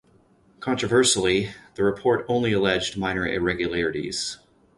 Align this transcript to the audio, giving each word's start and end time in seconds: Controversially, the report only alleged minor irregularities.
Controversially, 0.61 1.51
the 1.75 1.83
report 1.83 2.25
only 2.27 2.53
alleged 2.53 2.97
minor 2.97 3.27
irregularities. 3.27 4.39